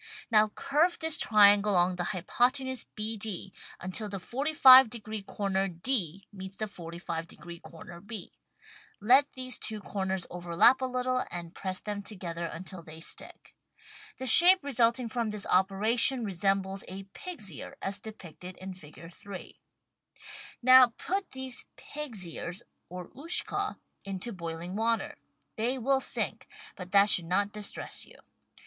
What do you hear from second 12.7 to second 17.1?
they stick. The shape resulting from this operation resembles a